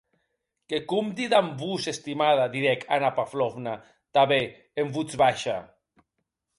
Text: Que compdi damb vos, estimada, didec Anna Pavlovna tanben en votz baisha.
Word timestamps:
Que 0.71 0.79
compdi 0.93 1.27
damb 1.33 1.51
vos, 1.65 1.85
estimada, 1.91 2.49
didec 2.55 2.87
Anna 2.99 3.13
Pavlovna 3.21 3.77
tanben 4.19 4.51
en 4.85 4.95
votz 4.99 5.23
baisha. 5.25 5.63